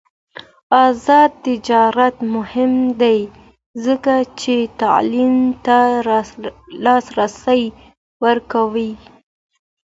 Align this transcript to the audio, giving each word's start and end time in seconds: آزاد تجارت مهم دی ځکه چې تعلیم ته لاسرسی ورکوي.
آزاد 0.85 1.31
تجارت 1.45 2.15
مهم 2.35 2.73
دی 3.01 3.19
ځکه 3.85 4.13
چې 4.41 4.55
تعلیم 4.81 5.35
ته 5.65 5.77
لاسرسی 6.83 7.63
ورکوي. 8.23 8.91